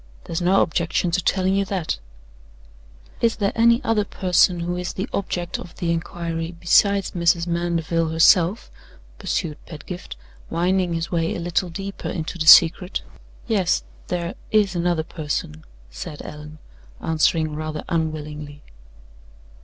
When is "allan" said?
16.23-16.57